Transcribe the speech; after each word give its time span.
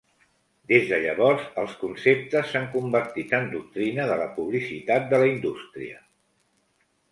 Des 0.69 0.85
de 0.91 0.97
llavors, 1.01 1.43
els 1.63 1.75
conceptes 1.81 2.47
s'han 2.53 2.65
convertit 2.77 3.37
en 3.41 3.47
doctrina 3.53 4.09
de 4.13 4.19
la 4.23 4.27
publicitat 4.41 5.09
de 5.15 5.23
la 5.25 5.31
indústria. 5.37 6.05